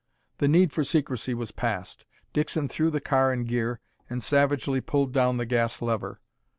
The 0.39 0.47
need 0.47 0.71
for 0.71 0.83
secrecy 0.83 1.35
was 1.35 1.51
past. 1.51 2.05
Dixon 2.33 2.67
threw 2.67 2.89
the 2.89 2.99
car 2.99 3.31
in 3.31 3.43
gear 3.43 3.81
and 4.09 4.23
savagely 4.23 4.81
pulled 4.81 5.13
down 5.13 5.37
the 5.37 5.45
gas 5.45 5.79
lever. 5.79 6.19